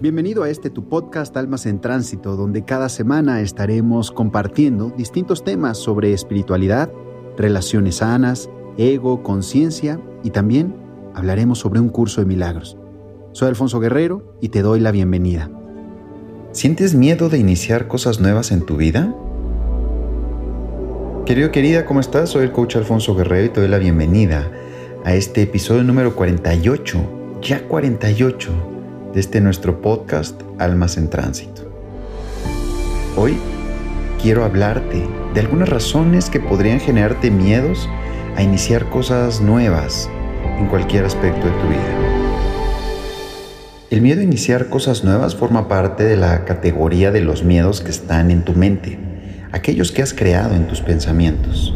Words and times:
Bienvenido 0.00 0.44
a 0.44 0.48
este 0.48 0.70
tu 0.70 0.88
podcast 0.88 1.36
Almas 1.36 1.66
en 1.66 1.78
Tránsito, 1.78 2.34
donde 2.34 2.64
cada 2.64 2.88
semana 2.88 3.42
estaremos 3.42 4.10
compartiendo 4.10 4.94
distintos 4.96 5.44
temas 5.44 5.76
sobre 5.76 6.14
espiritualidad, 6.14 6.90
relaciones 7.36 7.96
sanas, 7.96 8.48
ego, 8.78 9.22
conciencia 9.22 10.00
y 10.24 10.30
también 10.30 10.74
hablaremos 11.14 11.58
sobre 11.58 11.80
un 11.80 11.90
curso 11.90 12.22
de 12.22 12.26
milagros. 12.26 12.78
Soy 13.32 13.48
Alfonso 13.48 13.78
Guerrero 13.78 14.38
y 14.40 14.48
te 14.48 14.62
doy 14.62 14.80
la 14.80 14.90
bienvenida. 14.90 15.50
¿Sientes 16.52 16.94
miedo 16.94 17.28
de 17.28 17.36
iniciar 17.36 17.86
cosas 17.86 18.20
nuevas 18.20 18.52
en 18.52 18.64
tu 18.64 18.78
vida? 18.78 19.14
Querido, 21.26 21.52
querida, 21.52 21.84
¿cómo 21.84 22.00
estás? 22.00 22.30
Soy 22.30 22.44
el 22.44 22.52
coach 22.52 22.76
Alfonso 22.76 23.14
Guerrero 23.14 23.44
y 23.44 23.50
te 23.50 23.60
doy 23.60 23.68
la 23.68 23.76
bienvenida 23.76 24.50
a 25.04 25.14
este 25.14 25.42
episodio 25.42 25.84
número 25.84 26.16
48, 26.16 27.40
ya 27.42 27.68
48 27.68 28.69
de 29.12 29.18
este 29.18 29.40
nuestro 29.40 29.82
podcast 29.82 30.40
Almas 30.58 30.96
en 30.96 31.10
Tránsito. 31.10 31.62
Hoy 33.16 33.36
quiero 34.22 34.44
hablarte 34.44 35.04
de 35.34 35.40
algunas 35.40 35.68
razones 35.68 36.30
que 36.30 36.38
podrían 36.38 36.78
generarte 36.78 37.30
miedos 37.30 37.88
a 38.36 38.42
iniciar 38.42 38.88
cosas 38.88 39.40
nuevas 39.40 40.08
en 40.58 40.66
cualquier 40.68 41.04
aspecto 41.04 41.46
de 41.46 41.52
tu 41.52 41.68
vida. 41.68 42.10
El 43.90 44.00
miedo 44.00 44.20
a 44.20 44.24
iniciar 44.24 44.68
cosas 44.68 45.02
nuevas 45.02 45.34
forma 45.34 45.66
parte 45.66 46.04
de 46.04 46.16
la 46.16 46.44
categoría 46.44 47.10
de 47.10 47.22
los 47.22 47.42
miedos 47.42 47.80
que 47.80 47.90
están 47.90 48.30
en 48.30 48.44
tu 48.44 48.52
mente, 48.52 48.96
aquellos 49.50 49.90
que 49.90 50.02
has 50.02 50.14
creado 50.14 50.54
en 50.54 50.68
tus 50.68 50.82
pensamientos. 50.82 51.74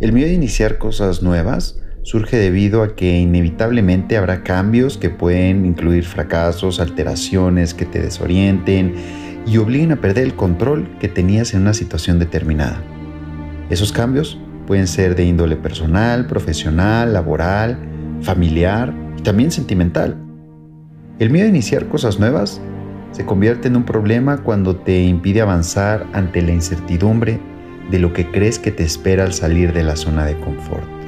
El 0.00 0.12
miedo 0.12 0.28
a 0.28 0.32
iniciar 0.32 0.78
cosas 0.78 1.22
nuevas 1.22 1.81
surge 2.02 2.36
debido 2.36 2.82
a 2.82 2.94
que 2.94 3.18
inevitablemente 3.18 4.16
habrá 4.16 4.42
cambios 4.42 4.98
que 4.98 5.10
pueden 5.10 5.64
incluir 5.64 6.04
fracasos, 6.04 6.80
alteraciones 6.80 7.74
que 7.74 7.86
te 7.86 8.00
desorienten 8.00 8.94
y 9.46 9.56
obliguen 9.58 9.92
a 9.92 10.00
perder 10.00 10.24
el 10.24 10.34
control 10.34 10.88
que 10.98 11.08
tenías 11.08 11.54
en 11.54 11.62
una 11.62 11.74
situación 11.74 12.18
determinada. 12.18 12.82
Esos 13.70 13.92
cambios 13.92 14.38
pueden 14.66 14.86
ser 14.86 15.14
de 15.14 15.24
índole 15.24 15.56
personal, 15.56 16.26
profesional, 16.26 17.12
laboral, 17.12 17.78
familiar 18.20 18.92
y 19.18 19.22
también 19.22 19.50
sentimental. 19.50 20.16
El 21.18 21.30
miedo 21.30 21.46
a 21.46 21.50
iniciar 21.50 21.88
cosas 21.88 22.18
nuevas 22.18 22.60
se 23.12 23.24
convierte 23.26 23.68
en 23.68 23.76
un 23.76 23.84
problema 23.84 24.38
cuando 24.38 24.76
te 24.76 25.02
impide 25.02 25.40
avanzar 25.40 26.06
ante 26.12 26.42
la 26.42 26.52
incertidumbre 26.52 27.40
de 27.90 27.98
lo 27.98 28.12
que 28.12 28.30
crees 28.30 28.58
que 28.58 28.72
te 28.72 28.84
espera 28.84 29.24
al 29.24 29.32
salir 29.32 29.72
de 29.72 29.82
la 29.82 29.96
zona 29.96 30.24
de 30.24 30.38
confort. 30.38 31.01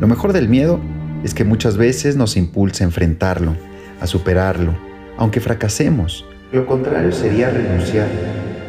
Lo 0.00 0.06
mejor 0.06 0.32
del 0.32 0.48
miedo 0.48 0.80
es 1.24 1.34
que 1.34 1.44
muchas 1.44 1.76
veces 1.76 2.16
nos 2.16 2.36
impulsa 2.36 2.84
a 2.84 2.86
enfrentarlo, 2.86 3.56
a 4.00 4.06
superarlo, 4.06 4.72
aunque 5.16 5.40
fracasemos. 5.40 6.24
Lo 6.52 6.66
contrario 6.66 7.10
sería 7.10 7.50
renunciar 7.50 8.06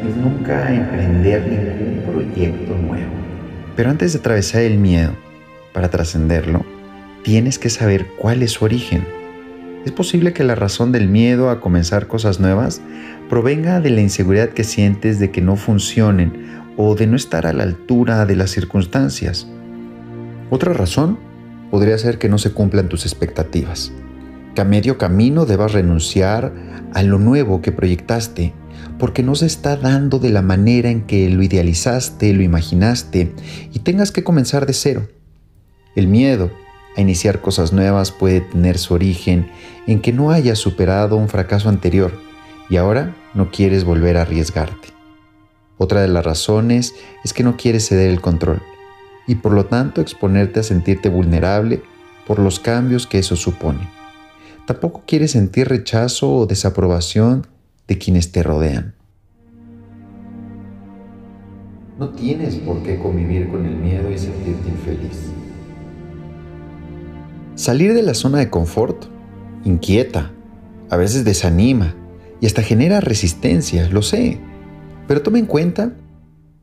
y 0.02 0.20
nunca 0.20 0.74
emprender 0.74 1.46
ningún 1.46 2.02
proyecto 2.12 2.74
nuevo. 2.76 3.12
Pero 3.76 3.90
antes 3.90 4.12
de 4.12 4.18
atravesar 4.18 4.62
el 4.62 4.78
miedo, 4.78 5.12
para 5.72 5.88
trascenderlo, 5.88 6.64
tienes 7.22 7.58
que 7.58 7.70
saber 7.70 8.06
cuál 8.18 8.42
es 8.42 8.52
su 8.52 8.64
origen. 8.64 9.06
Es 9.84 9.92
posible 9.92 10.32
que 10.32 10.42
la 10.42 10.56
razón 10.56 10.90
del 10.90 11.08
miedo 11.08 11.48
a 11.48 11.60
comenzar 11.60 12.08
cosas 12.08 12.40
nuevas 12.40 12.82
provenga 13.28 13.80
de 13.80 13.90
la 13.90 14.00
inseguridad 14.00 14.50
que 14.50 14.64
sientes 14.64 15.20
de 15.20 15.30
que 15.30 15.40
no 15.40 15.54
funcionen 15.54 16.32
o 16.76 16.96
de 16.96 17.06
no 17.06 17.14
estar 17.14 17.46
a 17.46 17.52
la 17.52 17.62
altura 17.62 18.26
de 18.26 18.34
las 18.34 18.50
circunstancias. 18.50 19.46
Otra 20.50 20.72
razón 20.72 21.16
podría 21.70 21.96
ser 21.96 22.18
que 22.18 22.28
no 22.28 22.36
se 22.36 22.50
cumplan 22.52 22.88
tus 22.88 23.06
expectativas, 23.06 23.92
que 24.56 24.60
a 24.60 24.64
medio 24.64 24.98
camino 24.98 25.46
debas 25.46 25.72
renunciar 25.72 26.52
a 26.92 27.04
lo 27.04 27.20
nuevo 27.20 27.62
que 27.62 27.70
proyectaste, 27.70 28.52
porque 28.98 29.22
no 29.22 29.36
se 29.36 29.46
está 29.46 29.76
dando 29.76 30.18
de 30.18 30.30
la 30.30 30.42
manera 30.42 30.90
en 30.90 31.02
que 31.02 31.30
lo 31.30 31.44
idealizaste, 31.44 32.32
lo 32.34 32.42
imaginaste, 32.42 33.32
y 33.72 33.78
tengas 33.78 34.10
que 34.10 34.24
comenzar 34.24 34.66
de 34.66 34.72
cero. 34.72 35.08
El 35.94 36.08
miedo 36.08 36.50
a 36.96 37.00
iniciar 37.00 37.40
cosas 37.40 37.72
nuevas 37.72 38.10
puede 38.10 38.40
tener 38.40 38.76
su 38.76 38.94
origen 38.94 39.48
en 39.86 40.00
que 40.00 40.12
no 40.12 40.32
hayas 40.32 40.58
superado 40.58 41.16
un 41.16 41.28
fracaso 41.28 41.68
anterior 41.68 42.12
y 42.68 42.76
ahora 42.76 43.14
no 43.34 43.52
quieres 43.52 43.84
volver 43.84 44.16
a 44.16 44.22
arriesgarte. 44.22 44.88
Otra 45.78 46.02
de 46.02 46.08
las 46.08 46.24
razones 46.24 46.94
es 47.24 47.32
que 47.32 47.44
no 47.44 47.56
quieres 47.56 47.86
ceder 47.86 48.10
el 48.10 48.20
control 48.20 48.60
y 49.30 49.36
por 49.36 49.52
lo 49.52 49.66
tanto 49.66 50.00
exponerte 50.00 50.58
a 50.58 50.64
sentirte 50.64 51.08
vulnerable 51.08 51.84
por 52.26 52.40
los 52.40 52.58
cambios 52.58 53.06
que 53.06 53.20
eso 53.20 53.36
supone. 53.36 53.88
Tampoco 54.66 55.04
quieres 55.06 55.30
sentir 55.30 55.68
rechazo 55.68 56.34
o 56.34 56.46
desaprobación 56.46 57.46
de 57.86 57.96
quienes 57.96 58.32
te 58.32 58.42
rodean. 58.42 58.96
No 61.96 62.08
tienes 62.08 62.56
por 62.56 62.82
qué 62.82 62.98
convivir 62.98 63.48
con 63.50 63.64
el 63.64 63.76
miedo 63.76 64.10
y 64.10 64.18
sentirte 64.18 64.68
infeliz. 64.68 65.30
Salir 67.54 67.94
de 67.94 68.02
la 68.02 68.14
zona 68.14 68.38
de 68.38 68.50
confort 68.50 69.04
inquieta, 69.64 70.32
a 70.90 70.96
veces 70.96 71.24
desanima 71.24 71.94
y 72.40 72.46
hasta 72.46 72.62
genera 72.62 73.00
resistencia, 73.00 73.88
lo 73.90 74.02
sé, 74.02 74.40
pero 75.06 75.22
toma 75.22 75.38
en 75.38 75.46
cuenta 75.46 75.92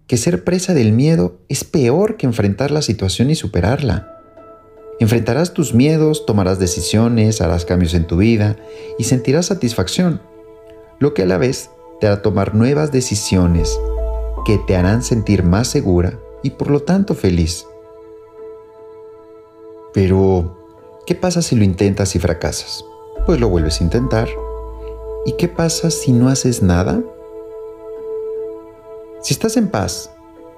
que 0.07 0.17
ser 0.17 0.43
presa 0.45 0.73
del 0.73 0.93
miedo 0.93 1.37
es 1.49 1.65
peor 1.65 2.15
que 2.15 2.25
enfrentar 2.25 2.71
la 2.71 2.81
situación 2.81 3.29
y 3.29 3.35
superarla. 3.35 4.13
Enfrentarás 4.99 5.53
tus 5.53 5.73
miedos, 5.73 6.25
tomarás 6.25 6.59
decisiones, 6.59 7.41
harás 7.41 7.65
cambios 7.65 7.93
en 7.93 8.07
tu 8.07 8.17
vida 8.17 8.55
y 8.97 9.03
sentirás 9.03 9.47
satisfacción, 9.47 10.21
lo 10.99 11.13
que 11.13 11.23
a 11.23 11.25
la 11.25 11.37
vez 11.37 11.69
te 11.99 12.07
hará 12.07 12.21
tomar 12.21 12.55
nuevas 12.55 12.91
decisiones 12.91 13.77
que 14.45 14.57
te 14.65 14.77
harán 14.77 15.03
sentir 15.03 15.43
más 15.43 15.67
segura 15.67 16.17
y 16.41 16.51
por 16.51 16.71
lo 16.71 16.79
tanto 16.79 17.13
feliz. 17.13 17.65
Pero, 19.93 20.57
¿qué 21.05 21.15
pasa 21.15 21.41
si 21.41 21.55
lo 21.55 21.63
intentas 21.63 22.15
y 22.15 22.19
fracasas? 22.19 22.83
Pues 23.25 23.39
lo 23.39 23.49
vuelves 23.49 23.81
a 23.81 23.83
intentar. 23.83 24.29
¿Y 25.25 25.33
qué 25.33 25.49
pasa 25.49 25.91
si 25.91 26.13
no 26.13 26.29
haces 26.29 26.63
nada? 26.63 27.03
Si 29.27 29.33
estás 29.33 29.57
en 29.57 29.67
paz, 29.67 30.09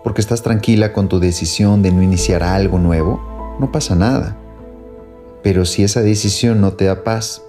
porque 0.03 0.22
estás 0.22 0.44
tranquila 0.44 0.94
con 0.94 1.09
tu 1.09 1.19
decisión 1.19 1.81
de 1.81 1.91
no 1.91 2.03
iniciar 2.03 2.44
algo 2.44 2.78
nuevo, 2.78 3.19
no 3.59 3.72
pasa 3.72 3.96
nada. 3.96 4.38
Pero 5.41 5.66
si 5.66 5.81
esa 5.84 6.03
decisión 6.03 6.62
no 6.62 6.74
te 6.74 6.85
da 6.85 7.03
paz, 7.03 7.41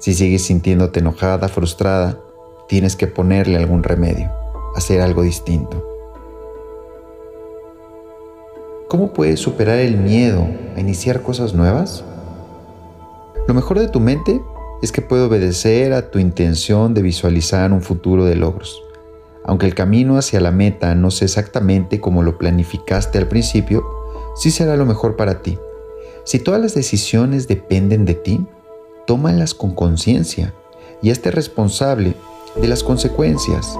si 0.00 0.12
sigues 0.12 0.42
sintiéndote 0.42 0.98
enojada, 0.98 1.46
frustrada, 1.46 2.18
tienes 2.66 2.96
que 2.96 3.06
ponerle 3.06 3.56
algún 3.56 3.84
remedio, 3.84 4.28
hacer 4.74 5.00
algo 5.02 5.22
distinto. 5.22 5.86
¿Cómo 8.88 9.12
puedes 9.12 9.38
superar 9.38 9.78
el 9.78 9.96
miedo 9.96 10.48
a 10.74 10.80
iniciar 10.80 11.22
cosas 11.22 11.54
nuevas? 11.54 12.02
Lo 13.46 13.54
mejor 13.54 13.78
de 13.78 13.86
tu 13.86 14.00
mente 14.00 14.42
es 14.82 14.90
que 14.90 15.00
puede 15.00 15.22
obedecer 15.22 15.92
a 15.92 16.10
tu 16.10 16.18
intención 16.18 16.92
de 16.92 17.02
visualizar 17.02 17.72
un 17.72 17.82
futuro 17.82 18.24
de 18.24 18.34
logros. 18.34 18.82
Aunque 19.46 19.66
el 19.66 19.74
camino 19.74 20.18
hacia 20.18 20.40
la 20.40 20.50
meta 20.50 20.94
no 20.96 21.10
sea 21.12 21.26
exactamente 21.26 22.00
como 22.00 22.22
lo 22.22 22.36
planificaste 22.36 23.16
al 23.16 23.28
principio, 23.28 23.84
sí 24.34 24.50
será 24.50 24.76
lo 24.76 24.84
mejor 24.84 25.16
para 25.16 25.40
ti. 25.40 25.56
Si 26.24 26.40
todas 26.40 26.60
las 26.60 26.74
decisiones 26.74 27.46
dependen 27.46 28.04
de 28.04 28.14
ti, 28.14 28.44
tómalas 29.06 29.54
con 29.54 29.74
conciencia 29.74 30.52
y 31.00 31.10
esté 31.10 31.30
responsable 31.30 32.14
de 32.60 32.66
las 32.66 32.82
consecuencias. 32.82 33.78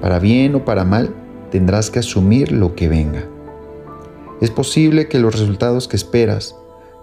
Para 0.00 0.20
bien 0.20 0.54
o 0.54 0.64
para 0.64 0.84
mal, 0.84 1.12
tendrás 1.50 1.90
que 1.90 1.98
asumir 1.98 2.52
lo 2.52 2.76
que 2.76 2.88
venga. 2.88 3.24
Es 4.40 4.50
posible 4.50 5.08
que 5.08 5.18
los 5.18 5.36
resultados 5.36 5.88
que 5.88 5.96
esperas 5.96 6.54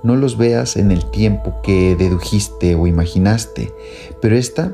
no 0.04 0.16
los 0.16 0.38
veas 0.38 0.78
en 0.78 0.92
el 0.92 1.04
tiempo 1.12 1.62
que 1.64 1.98
dedujiste 1.98 2.76
o 2.76 2.88
imaginaste, 2.88 3.74
pero 4.22 4.38
esta 4.38 4.74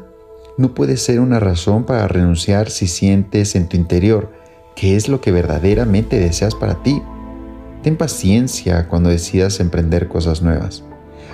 no 0.58 0.74
puede 0.74 0.98
ser 0.98 1.20
una 1.20 1.40
razón 1.40 1.86
para 1.86 2.08
renunciar 2.08 2.70
si 2.70 2.88
sientes 2.88 3.56
en 3.56 3.68
tu 3.68 3.78
interior 3.78 4.42
que 4.76 4.96
es 4.96 5.10
lo 5.10 5.22
que 5.22 5.32
verdaderamente 5.32 6.20
deseas 6.20 6.56
para 6.56 6.82
ti. 6.84 7.02
Ten 7.84 7.98
paciencia 7.98 8.88
cuando 8.88 9.10
decidas 9.10 9.60
emprender 9.60 10.08
cosas 10.08 10.42
nuevas. 10.42 10.84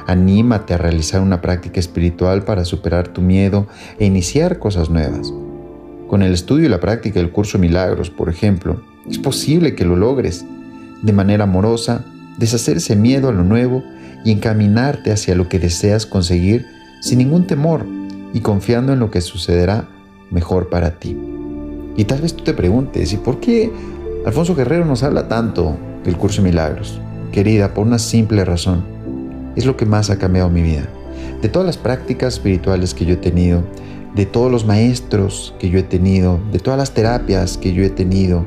Anímate 0.05 0.73
a 0.73 0.77
realizar 0.77 1.21
una 1.21 1.41
práctica 1.41 1.79
espiritual 1.79 2.43
para 2.43 2.65
superar 2.65 3.09
tu 3.09 3.21
miedo 3.21 3.67
e 3.99 4.05
iniciar 4.05 4.59
cosas 4.59 4.89
nuevas. 4.89 5.33
Con 6.07 6.23
el 6.23 6.33
estudio 6.33 6.65
y 6.65 6.69
la 6.69 6.79
práctica 6.79 7.19
del 7.19 7.31
curso 7.31 7.59
Milagros, 7.59 8.09
por 8.09 8.29
ejemplo, 8.29 8.81
es 9.09 9.17
posible 9.17 9.75
que 9.75 9.85
lo 9.85 9.95
logres. 9.95 10.45
De 11.01 11.13
manera 11.13 11.43
amorosa, 11.43 12.05
deshacer 12.37 12.77
ese 12.77 12.95
miedo 12.95 13.29
a 13.29 13.33
lo 13.33 13.43
nuevo 13.43 13.83
y 14.23 14.31
encaminarte 14.31 15.11
hacia 15.11 15.35
lo 15.35 15.49
que 15.49 15.59
deseas 15.59 16.05
conseguir 16.05 16.65
sin 17.01 17.19
ningún 17.19 17.45
temor 17.45 17.85
y 18.33 18.41
confiando 18.41 18.93
en 18.93 18.99
lo 18.99 19.11
que 19.11 19.21
sucederá 19.21 19.87
mejor 20.31 20.69
para 20.69 20.99
ti. 20.99 21.17
Y 21.95 22.03
tal 22.05 22.21
vez 22.21 22.35
tú 22.35 22.43
te 22.43 22.53
preguntes, 22.53 23.11
¿y 23.13 23.17
por 23.17 23.39
qué 23.39 23.71
Alfonso 24.25 24.55
Guerrero 24.55 24.85
nos 24.85 25.03
habla 25.03 25.27
tanto 25.27 25.75
del 26.03 26.17
curso 26.17 26.41
de 26.41 26.49
milagros? 26.49 27.01
Querida, 27.31 27.73
por 27.73 27.85
una 27.85 27.99
simple 27.99 28.45
razón. 28.45 28.83
es 29.55 29.65
lo 29.65 29.75
que 29.75 29.87
más 29.87 30.11
ha 30.11 30.19
cambiado 30.19 30.51
mi 30.51 30.61
vida. 30.61 30.87
De 31.41 31.49
todas 31.49 31.65
las 31.65 31.77
prácticas 31.77 32.35
espirituales 32.35 32.93
que 32.93 33.05
yo 33.05 33.15
he 33.15 33.17
tenido, 33.17 33.63
de 34.15 34.27
todos 34.27 34.51
los 34.51 34.65
maestros 34.65 35.55
que 35.59 35.71
yo 35.71 35.79
he 35.79 35.83
tenido, 35.83 36.39
de 36.51 36.59
todas 36.59 36.77
las 36.77 36.91
terapias 36.91 37.57
que 37.57 37.73
yo 37.73 37.83
he 37.83 37.89
tenido, 37.89 38.45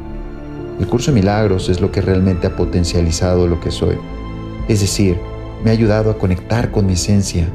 el 0.79 0.87
curso 0.87 1.11
de 1.11 1.21
milagros 1.21 1.69
es 1.69 1.81
lo 1.81 1.91
que 1.91 2.01
realmente 2.01 2.47
ha 2.47 2.57
potencializado 2.57 3.47
lo 3.47 3.61
que 3.61 3.71
soy. 3.71 3.97
Es 4.69 4.81
decir, 4.81 5.19
me 5.65 5.71
ha 5.71 5.73
ayudado 5.73 6.11
a 6.11 6.19
conectar 6.19 6.71
con 6.71 6.87
mi 6.87 6.95
esencia, 6.95 7.49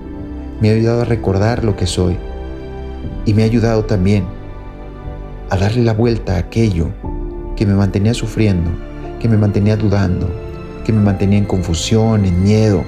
me 0.62 0.70
ha 0.70 0.74
ayudado 0.74 1.02
a 1.02 1.06
recordar 1.06 1.64
lo 1.64 1.76
que 1.76 1.86
soy 1.86 2.18
y 3.26 3.34
me 3.34 3.44
ha 3.44 3.46
ayudado 3.46 3.86
también 3.86 4.26
a 5.50 5.58
darle 5.58 5.84
la 5.84 5.94
vuelta 5.94 6.36
a 6.36 6.40
aquello 6.40 6.90
que 7.56 7.66
me 7.66 7.74
mantenía 7.74 8.14
sufriendo, 8.14 8.72
que 9.20 9.30
me 9.30 9.38
mantenía 9.38 9.78
dudando, 9.78 10.30
que 10.86 10.94
me 10.94 11.02
mantenía 11.02 11.40
en 11.40 11.46
confusión, 11.46 12.26
en 12.26 12.44
miedo 12.44 12.84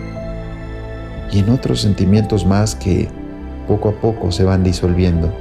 y 1.31 1.39
en 1.39 1.49
otros 1.49 1.81
sentimientos 1.81 2.45
más 2.45 2.75
que 2.75 3.09
poco 3.67 3.89
a 3.89 3.93
poco 3.93 4.31
se 4.31 4.43
van 4.43 4.63
disolviendo. 4.63 5.33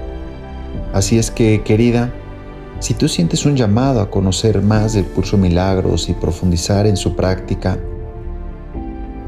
Así 0.93 1.19
es 1.19 1.31
que, 1.31 1.63
querida, 1.63 2.11
si 2.81 2.95
tú 2.95 3.09
sientes 3.09 3.47
un 3.47 3.57
llamado 3.57 4.01
a 4.01 4.11
conocer 4.11 4.63
más 4.63 4.95
del 4.95 5.05
curso 5.05 5.37
Milagros 5.37 6.09
y 6.09 6.15
profundizar 6.15 6.87
en 6.87 6.97
su 6.97 7.15
práctica, 7.17 7.79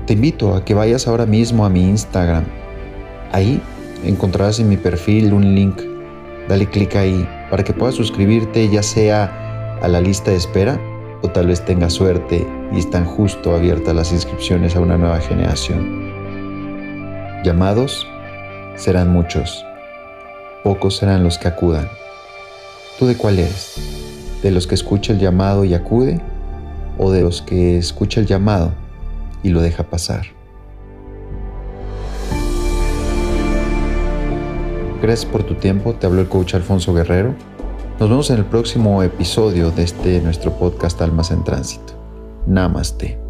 te 0.06 0.14
invito 0.14 0.54
a 0.54 0.64
que 0.64 0.74
vayas 0.74 1.06
ahora 1.06 1.26
mismo 1.26 1.64
a 1.64 1.70
mi 1.70 1.82
Instagram. 1.88 2.57
Ahí 3.32 3.60
encontrarás 4.04 4.60
en 4.60 4.68
mi 4.68 4.76
perfil 4.76 5.32
un 5.32 5.54
link. 5.54 5.80
Dale 6.48 6.66
clic 6.66 6.96
ahí 6.96 7.28
para 7.50 7.64
que 7.64 7.72
puedas 7.72 7.94
suscribirte 7.94 8.68
ya 8.68 8.82
sea 8.82 9.78
a 9.82 9.88
la 9.88 10.00
lista 10.00 10.30
de 10.30 10.36
espera 10.36 10.80
o 11.22 11.28
tal 11.28 11.48
vez 11.48 11.64
tengas 11.64 11.92
suerte 11.94 12.46
y 12.72 12.78
están 12.78 13.04
justo 13.04 13.54
abiertas 13.54 13.94
las 13.94 14.12
inscripciones 14.12 14.76
a 14.76 14.80
una 14.80 14.96
nueva 14.96 15.20
generación. 15.20 16.08
Llamados 17.44 18.06
serán 18.76 19.12
muchos, 19.12 19.64
pocos 20.64 20.96
serán 20.96 21.22
los 21.22 21.38
que 21.38 21.48
acudan. 21.48 21.88
¿Tú 22.98 23.06
de 23.06 23.16
cuál 23.16 23.38
eres? 23.38 23.76
¿De 24.42 24.50
los 24.50 24.66
que 24.66 24.74
escucha 24.74 25.12
el 25.12 25.18
llamado 25.18 25.64
y 25.64 25.74
acude? 25.74 26.20
¿O 26.96 27.10
de 27.10 27.22
los 27.22 27.42
que 27.42 27.78
escucha 27.78 28.20
el 28.20 28.26
llamado 28.26 28.72
y 29.42 29.50
lo 29.50 29.60
deja 29.60 29.84
pasar. 29.84 30.37
Gracias 35.00 35.30
por 35.30 35.44
tu 35.44 35.54
tiempo, 35.54 35.94
te 35.94 36.06
habló 36.06 36.20
el 36.20 36.28
coach 36.28 36.54
Alfonso 36.54 36.92
Guerrero. 36.92 37.34
Nos 38.00 38.08
vemos 38.08 38.30
en 38.30 38.38
el 38.38 38.44
próximo 38.44 39.02
episodio 39.02 39.70
de 39.70 39.84
este 39.84 40.20
nuestro 40.20 40.52
podcast 40.52 41.00
Almas 41.00 41.30
en 41.30 41.44
Tránsito. 41.44 41.94
Namaste. 42.46 43.27